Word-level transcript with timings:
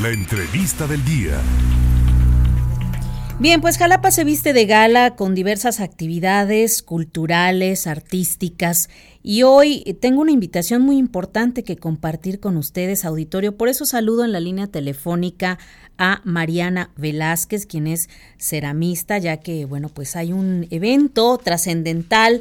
La 0.00 0.08
entrevista 0.08 0.86
del 0.86 1.04
día. 1.04 1.38
Bien, 3.38 3.60
pues 3.60 3.76
Jalapa 3.76 4.10
se 4.10 4.24
viste 4.24 4.54
de 4.54 4.64
gala 4.64 5.16
con 5.16 5.34
diversas 5.34 5.80
actividades 5.80 6.82
culturales, 6.82 7.86
artísticas 7.86 8.88
y 9.22 9.42
hoy 9.42 9.98
tengo 10.00 10.22
una 10.22 10.32
invitación 10.32 10.80
muy 10.80 10.96
importante 10.96 11.62
que 11.62 11.76
compartir 11.76 12.40
con 12.40 12.56
ustedes, 12.56 13.04
auditorio. 13.04 13.58
Por 13.58 13.68
eso 13.68 13.84
saludo 13.84 14.24
en 14.24 14.32
la 14.32 14.40
línea 14.40 14.66
telefónica 14.66 15.58
a 15.98 16.22
Mariana 16.24 16.90
Velázquez, 16.96 17.66
quien 17.66 17.86
es 17.86 18.08
ceramista, 18.38 19.18
ya 19.18 19.40
que, 19.40 19.66
bueno, 19.66 19.90
pues 19.90 20.16
hay 20.16 20.32
un 20.32 20.66
evento 20.70 21.36
trascendental, 21.36 22.40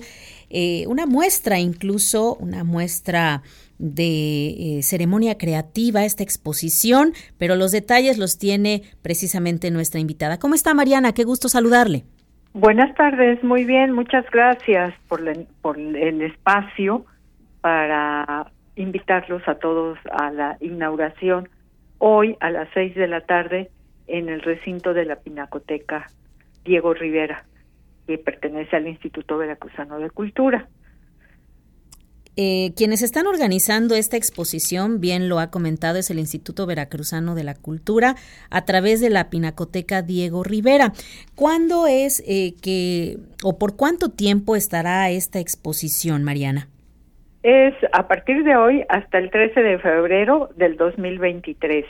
eh, 0.51 0.85
una 0.87 1.05
muestra 1.05 1.59
incluso, 1.59 2.35
una 2.35 2.63
muestra 2.63 3.41
de 3.77 4.77
eh, 4.77 4.83
ceremonia 4.83 5.37
creativa, 5.37 6.05
esta 6.05 6.23
exposición, 6.23 7.13
pero 7.37 7.55
los 7.55 7.71
detalles 7.71 8.17
los 8.17 8.37
tiene 8.37 8.83
precisamente 9.01 9.71
nuestra 9.71 9.99
invitada. 9.99 10.37
¿Cómo 10.37 10.53
está 10.53 10.73
Mariana? 10.73 11.13
Qué 11.13 11.23
gusto 11.23 11.49
saludarle. 11.49 12.03
Buenas 12.53 12.93
tardes, 12.95 13.43
muy 13.43 13.63
bien, 13.63 13.93
muchas 13.93 14.25
gracias 14.29 14.93
por, 15.07 15.21
por 15.61 15.79
el 15.79 16.21
espacio 16.21 17.05
para 17.61 18.51
invitarlos 18.75 19.41
a 19.47 19.55
todos 19.55 19.97
a 20.11 20.31
la 20.31 20.57
inauguración 20.59 21.47
hoy 21.97 22.35
a 22.39 22.49
las 22.49 22.67
seis 22.73 22.95
de 22.95 23.07
la 23.07 23.21
tarde 23.21 23.69
en 24.07 24.27
el 24.27 24.41
recinto 24.41 24.93
de 24.93 25.05
la 25.05 25.17
Pinacoteca 25.17 26.07
Diego 26.65 26.93
Rivera, 26.93 27.45
que 28.11 28.17
pertenece 28.17 28.75
al 28.75 28.87
Instituto 28.87 29.37
Veracruzano 29.37 29.97
de 29.97 30.09
Cultura. 30.09 30.67
Eh, 32.35 32.71
quienes 32.75 33.01
están 33.03 33.25
organizando 33.25 33.95
esta 33.95 34.17
exposición, 34.17 34.99
bien 34.99 35.29
lo 35.29 35.39
ha 35.39 35.49
comentado, 35.49 35.97
es 35.97 36.09
el 36.11 36.19
Instituto 36.19 36.65
Veracruzano 36.65 37.35
de 37.35 37.45
la 37.45 37.55
Cultura 37.55 38.15
a 38.49 38.65
través 38.65 38.99
de 38.99 39.09
la 39.09 39.29
Pinacoteca 39.29 40.01
Diego 40.01 40.43
Rivera. 40.43 40.91
¿Cuándo 41.35 41.87
es 41.87 42.21
eh, 42.27 42.53
que 42.61 43.17
o 43.43 43.57
por 43.57 43.77
cuánto 43.77 44.09
tiempo 44.09 44.57
estará 44.57 45.09
esta 45.09 45.39
exposición, 45.39 46.23
Mariana? 46.23 46.67
Es 47.43 47.75
a 47.93 48.09
partir 48.09 48.43
de 48.43 48.57
hoy 48.57 48.83
hasta 48.89 49.19
el 49.19 49.31
13 49.31 49.61
de 49.61 49.79
febrero 49.79 50.49
del 50.57 50.75
2023 50.75 51.85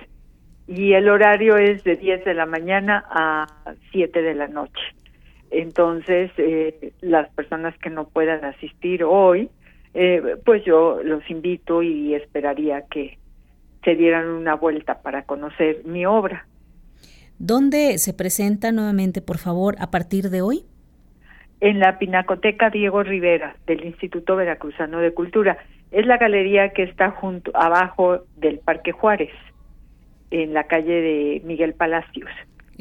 y 0.68 0.94
el 0.94 1.10
horario 1.10 1.58
es 1.58 1.84
de 1.84 1.96
10 1.96 2.26
de 2.26 2.34
la 2.36 2.46
mañana 2.46 3.04
a 3.10 3.48
7 3.92 4.22
de 4.22 4.36
la 4.36 4.48
noche. 4.48 4.82
Entonces, 5.52 6.32
eh, 6.38 6.94
las 7.02 7.30
personas 7.34 7.78
que 7.78 7.90
no 7.90 8.08
puedan 8.08 8.44
asistir 8.46 9.04
hoy, 9.04 9.50
eh, 9.94 10.38
pues 10.46 10.64
yo 10.64 11.04
los 11.04 11.30
invito 11.30 11.84
y 11.84 12.16
esperaría 12.16 12.86
que 12.90 13.18
se 13.84 13.96
dieran 13.96 14.30
una 14.30 14.56
vuelta 14.56 15.02
para 15.02 15.24
conocer 15.24 15.84
mi 15.86 16.06
obra. 16.06 16.48
¿Dónde 17.38 17.98
se 17.98 18.14
presenta 18.14 18.72
nuevamente, 18.72 19.22
por 19.22 19.40
favor, 19.40 19.76
a 19.80 19.92
partir 19.92 20.30
de 20.30 20.42
hoy? 20.42 20.64
En 21.60 21.80
la 21.80 22.00
Pinacoteca 22.00 22.70
Diego 22.70 23.04
Rivera 23.04 23.56
del 23.68 23.84
Instituto 23.84 24.36
Veracruzano 24.36 25.00
de 25.00 25.14
Cultura. 25.14 25.58
Es 25.92 26.06
la 26.06 26.18
galería 26.18 26.70
que 26.70 26.84
está 26.84 27.12
junto 27.12 27.52
abajo 27.54 28.24
del 28.38 28.60
Parque 28.60 28.92
Juárez, 28.94 29.32
en 30.30 30.54
la 30.54 30.64
calle 30.64 31.02
de 31.02 31.42
Miguel 31.44 31.74
Palacios. 31.74 32.30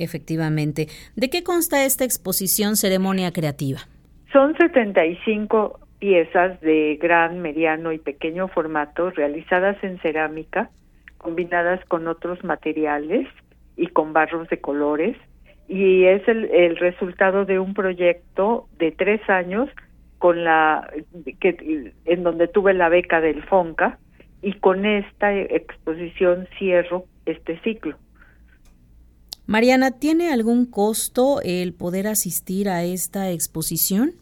Efectivamente. 0.01 0.89
¿De 1.15 1.29
qué 1.29 1.45
consta 1.45 1.85
esta 1.85 2.05
exposición 2.05 2.77
Ceremonia 2.77 3.33
Creativa? 3.33 3.81
Son 4.33 4.57
75 4.57 5.79
piezas 5.99 6.59
de 6.63 6.99
gran, 7.01 7.41
mediano 7.41 7.93
y 7.93 7.99
pequeño 7.99 8.49
formato 8.49 9.11
realizadas 9.11 9.77
en 9.85 9.99
cerámica, 9.99 10.71
combinadas 11.19 11.85
con 11.85 12.09
otros 12.09 12.43
materiales 12.43 13.29
y 13.77 13.89
con 13.89 14.15
barros 14.15 14.49
de 14.49 14.59
colores. 14.59 15.19
Y 15.69 16.05
es 16.05 16.27
el, 16.27 16.77
resultado 16.79 17.45
de 17.45 17.59
un 17.59 17.75
proyecto 17.75 18.67
de 18.79 18.93
tres 18.93 19.21
años 19.29 19.69
con 20.19 20.45
la 20.45 20.91
que 21.41 21.93
en 22.07 22.23
donde 22.23 22.49
tuve 22.49 22.73
la 22.73 22.89
beca 22.89 23.21
del 23.21 23.43
Fonca 23.45 23.99
y 24.43 24.55
con 24.55 24.87
esta 24.87 25.35
exposición 25.35 26.49
cierro 26.59 27.05
este 27.27 27.61
ciclo. 27.61 27.97
Mariana, 29.51 29.91
¿tiene 29.91 30.33
algún 30.33 30.65
costo 30.65 31.41
el 31.43 31.75
poder 31.75 32.07
asistir 32.07 32.69
a 32.69 32.85
esta 32.85 33.33
exposición? 33.33 34.13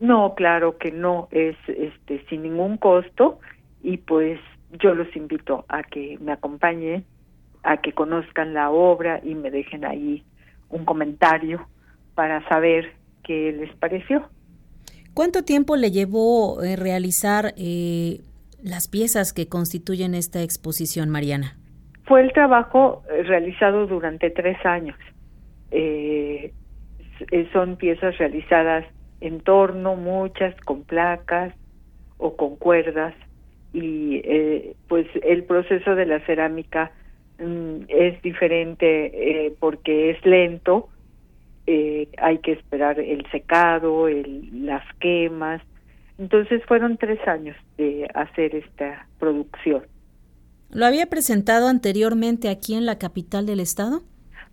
No, 0.00 0.34
claro 0.34 0.78
que 0.78 0.90
no, 0.90 1.28
es 1.32 1.54
este 1.68 2.24
sin 2.30 2.44
ningún 2.44 2.78
costo 2.78 3.40
y 3.82 3.98
pues 3.98 4.40
yo 4.82 4.94
los 4.94 5.14
invito 5.14 5.66
a 5.68 5.82
que 5.82 6.16
me 6.22 6.32
acompañen, 6.32 7.04
a 7.62 7.82
que 7.82 7.92
conozcan 7.92 8.54
la 8.54 8.70
obra 8.70 9.20
y 9.22 9.34
me 9.34 9.50
dejen 9.50 9.84
ahí 9.84 10.24
un 10.70 10.86
comentario 10.86 11.68
para 12.14 12.48
saber 12.48 12.94
qué 13.22 13.52
les 13.52 13.76
pareció. 13.76 14.30
¿Cuánto 15.12 15.44
tiempo 15.44 15.76
le 15.76 15.90
llevó 15.90 16.62
eh, 16.62 16.76
realizar 16.76 17.52
eh, 17.58 18.22
las 18.62 18.88
piezas 18.88 19.34
que 19.34 19.46
constituyen 19.46 20.14
esta 20.14 20.40
exposición, 20.40 21.10
Mariana? 21.10 21.59
Fue 22.10 22.22
el 22.22 22.32
trabajo 22.32 23.04
eh, 23.08 23.22
realizado 23.22 23.86
durante 23.86 24.30
tres 24.30 24.58
años. 24.66 24.98
son 27.52 27.76
piezas 27.76 28.18
realizadas 28.18 28.84
en 29.20 29.38
torno, 29.38 29.94
muchas 29.94 30.56
con 30.62 30.82
placas 30.82 31.54
o 32.18 32.34
con 32.34 32.56
cuerdas 32.56 33.14
y 33.72 34.22
eh, 34.24 34.74
pues 34.88 35.06
el 35.22 35.44
proceso 35.44 35.94
de 35.94 36.06
la 36.06 36.18
cerámica 36.26 36.90
mm, 37.38 37.82
es 37.86 38.20
diferente 38.22 39.46
eh, 39.46 39.54
porque 39.60 40.10
es 40.10 40.26
lento, 40.26 40.88
eh, 41.68 42.08
hay 42.18 42.38
que 42.38 42.50
esperar 42.54 42.98
el 42.98 43.24
secado, 43.30 44.08
el, 44.08 44.66
las 44.66 44.82
quemas, 44.98 45.62
entonces 46.18 46.60
fueron 46.66 46.96
tres 46.96 47.20
años 47.28 47.56
de 47.78 48.10
hacer 48.14 48.56
esta 48.56 49.06
producción. 49.20 49.84
¿Lo 50.72 50.86
había 50.86 51.06
presentado 51.06 51.68
anteriormente 51.68 52.48
aquí 52.48 52.74
en 52.74 52.86
la 52.86 52.98
capital 52.98 53.46
del 53.46 53.60
estado? 53.60 54.02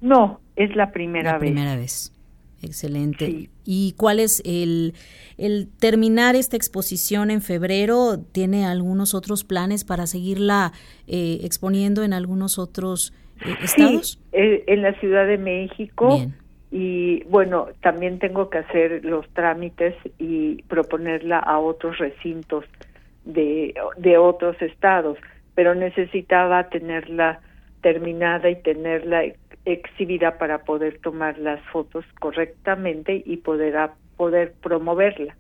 No, 0.01 0.39
es 0.55 0.75
la 0.75 0.91
primera 0.91 1.33
la 1.33 1.37
vez. 1.37 1.51
Primera 1.51 1.75
vez. 1.75 2.13
Excelente. 2.61 3.49
¿Y 3.65 3.93
cuál 3.97 4.19
es 4.19 4.41
el, 4.43 4.93
el 5.37 5.69
terminar 5.79 6.35
esta 6.35 6.57
exposición 6.57 7.29
en 7.29 7.41
febrero? 7.41 8.17
¿Tiene 8.31 8.65
algunos 8.65 9.13
otros 9.13 9.43
planes 9.43 9.83
para 9.83 10.07
seguirla 10.07 10.73
eh, 11.07 11.39
exponiendo 11.43 12.03
en 12.03 12.13
algunos 12.13 12.57
otros 12.57 13.13
eh, 13.45 13.53
estados? 13.61 14.13
Sí, 14.13 14.19
eh, 14.31 14.63
en 14.67 14.81
la 14.81 14.93
Ciudad 14.99 15.27
de 15.27 15.37
México. 15.37 16.17
Y 16.71 17.23
bueno, 17.25 17.67
también 17.81 18.19
tengo 18.19 18.49
que 18.49 18.57
hacer 18.57 19.05
los 19.05 19.27
trámites 19.29 19.95
y 20.17 20.63
proponerla 20.63 21.39
a 21.39 21.59
otros 21.59 21.97
recintos 21.99 22.65
de, 23.23 23.73
de 23.97 24.17
otros 24.17 24.59
estados, 24.61 25.17
pero 25.57 25.73
necesitaba 25.73 26.69
tenerla 26.69 27.39
terminada 27.81 28.47
y 28.47 28.61
tenerla 28.61 29.23
exhibida 29.65 30.37
para 30.37 30.59
poder 30.59 30.99
tomar 30.99 31.39
las 31.39 31.59
fotos 31.71 32.05
correctamente 32.19 33.23
y 33.25 33.37
poder, 33.37 33.75
poder 34.17 34.53
promoverla. 34.61 35.35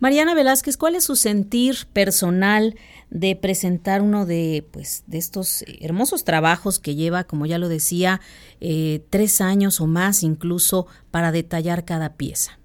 Mariana 0.00 0.34
Velázquez, 0.34 0.76
¿cuál 0.76 0.96
es 0.96 1.04
su 1.04 1.14
sentir 1.14 1.74
personal 1.92 2.74
de 3.08 3.36
presentar 3.36 4.02
uno 4.02 4.26
de, 4.26 4.64
pues, 4.72 5.04
de 5.06 5.18
estos 5.18 5.64
hermosos 5.80 6.24
trabajos 6.24 6.80
que 6.80 6.96
lleva, 6.96 7.22
como 7.22 7.46
ya 7.46 7.58
lo 7.58 7.68
decía, 7.68 8.18
eh, 8.60 9.02
tres 9.10 9.40
años 9.40 9.80
o 9.80 9.86
más 9.86 10.24
incluso 10.24 10.88
para 11.12 11.30
detallar 11.30 11.84
cada 11.84 12.16
pieza? 12.16 12.58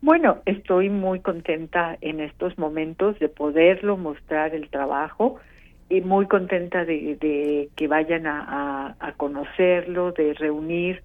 Bueno, 0.00 0.42
estoy 0.46 0.90
muy 0.90 1.18
contenta 1.18 1.98
en 2.00 2.20
estos 2.20 2.56
momentos 2.56 3.18
de 3.18 3.28
poderlo 3.28 3.96
mostrar 3.96 4.54
el 4.54 4.70
trabajo 4.70 5.40
y 5.92 6.00
muy 6.00 6.26
contenta 6.26 6.86
de, 6.86 7.68
que 7.76 7.86
vayan 7.86 8.26
a, 8.26 9.14
conocerlo, 9.18 10.12
de 10.12 10.32
reunir 10.32 11.02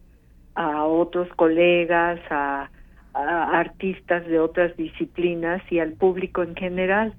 a 0.56 0.86
otros 0.86 1.28
colegas, 1.36 2.22
a, 2.30 2.70
artistas 3.14 4.26
de 4.28 4.40
otras 4.40 4.78
disciplinas 4.78 5.62
y 5.72 5.80
al 5.80 5.94
público 5.94 6.42
en 6.42 6.56
general. 6.56 7.14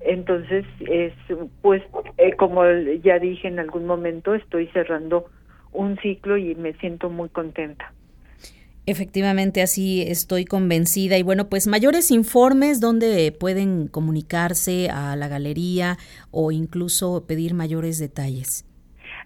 Entonces, 0.00 0.64
es 0.80 1.12
pues, 1.60 1.82
eh, 2.18 2.36
como 2.36 2.64
ya 3.02 3.18
dije 3.18 3.48
en 3.48 3.58
algún 3.58 3.86
momento, 3.86 4.34
estoy 4.34 4.68
cerrando 4.68 5.26
un 5.72 5.96
ciclo 5.98 6.36
y 6.36 6.54
me 6.54 6.74
siento 6.74 7.10
muy 7.10 7.30
contenta. 7.30 7.92
Efectivamente, 8.88 9.60
así 9.60 10.00
estoy 10.00 10.46
convencida. 10.46 11.18
Y 11.18 11.22
bueno, 11.22 11.50
pues 11.50 11.66
mayores 11.66 12.10
informes 12.10 12.80
donde 12.80 13.36
pueden 13.38 13.86
comunicarse 13.86 14.88
a 14.88 15.14
la 15.14 15.28
galería 15.28 15.98
o 16.30 16.52
incluso 16.52 17.26
pedir 17.26 17.52
mayores 17.52 17.98
detalles. 17.98 18.64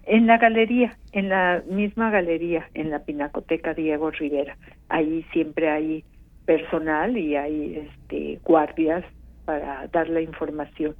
En 0.05 0.27
la 0.27 0.37
galería, 0.37 0.97
en 1.13 1.29
la 1.29 1.63
misma 1.65 2.11
galería, 2.11 2.69
en 2.73 2.89
la 2.89 3.05
Pinacoteca 3.05 3.73
Diego 3.73 4.11
Rivera. 4.11 4.57
Ahí 4.89 5.25
siempre 5.31 5.69
hay 5.69 6.03
personal 6.45 7.17
y 7.17 7.37
hay 7.37 7.87
este, 7.87 8.39
guardias 8.43 9.05
para 9.45 9.87
dar 9.93 10.09
la 10.09 10.19
información. 10.19 10.93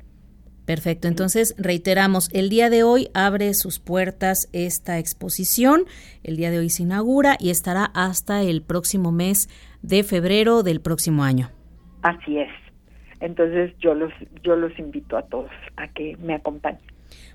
Perfecto, 0.65 1.10
entonces 1.10 1.56
reiteramos, 1.57 2.30
el 2.33 2.50
día 2.50 2.69
de 2.69 2.83
hoy 2.83 3.10
abre 3.13 3.54
sus 3.54 3.80
puertas 3.80 4.50
esta 4.54 4.98
exposición, 4.98 5.83
el 6.24 6.38
día 6.38 6.51
de 6.51 6.60
hoy 6.60 6.69
se 6.69 6.83
inaugura 6.83 7.36
y 7.38 7.50
estará 7.50 7.86
hasta 7.94 8.42
el 8.42 8.62
próximo 8.62 9.12
mes 9.12 9.50
de 9.81 10.04
febrero 10.04 10.63
del 10.63 10.80
próximo 10.80 11.24
año. 11.24 11.50
Así 12.01 12.38
es. 12.39 12.50
Entonces 13.19 13.74
yo 13.80 13.94
los 13.94 14.12
yo 14.42 14.56
los 14.56 14.77
invito 14.80 15.18
a 15.18 15.24
todos 15.24 15.51
a 15.77 15.88
que 15.89 16.18
me 16.18 16.33
acompañen. 16.33 16.81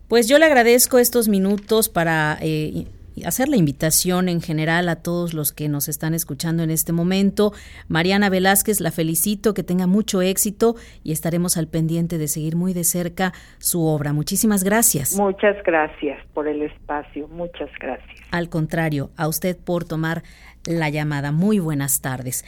Pues 0.08 0.28
yo 0.28 0.38
le 0.38 0.46
agradezco 0.46 0.98
estos 0.98 1.28
minutos 1.28 1.88
para 1.88 2.38
eh, 2.40 2.86
hacer 3.24 3.48
la 3.48 3.56
invitación 3.56 4.28
en 4.28 4.40
general 4.40 4.88
a 4.88 4.96
todos 4.96 5.34
los 5.34 5.52
que 5.52 5.68
nos 5.68 5.88
están 5.88 6.14
escuchando 6.14 6.62
en 6.62 6.70
este 6.70 6.92
momento. 6.92 7.52
Mariana 7.88 8.30
Velázquez, 8.30 8.80
la 8.80 8.90
felicito, 8.90 9.54
que 9.54 9.62
tenga 9.62 9.86
mucho 9.86 10.22
éxito 10.22 10.76
y 11.02 11.12
estaremos 11.12 11.56
al 11.56 11.68
pendiente 11.68 12.18
de 12.18 12.28
seguir 12.28 12.56
muy 12.56 12.74
de 12.74 12.84
cerca 12.84 13.32
su 13.58 13.84
obra. 13.84 14.12
Muchísimas 14.12 14.64
gracias. 14.64 15.16
Muchas 15.16 15.56
gracias 15.64 16.18
por 16.34 16.48
el 16.48 16.62
espacio, 16.62 17.28
muchas 17.28 17.70
gracias. 17.80 18.18
Al 18.30 18.48
contrario, 18.48 19.10
a 19.16 19.28
usted 19.28 19.56
por 19.56 19.84
tomar 19.84 20.22
la 20.64 20.90
llamada. 20.90 21.32
Muy 21.32 21.58
buenas 21.58 22.00
tardes. 22.00 22.44